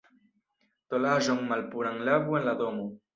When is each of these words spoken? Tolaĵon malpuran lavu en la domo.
Tolaĵon 0.93 1.41
malpuran 1.51 2.01
lavu 2.09 2.39
en 2.41 2.49
la 2.49 2.57
domo. 2.63 2.89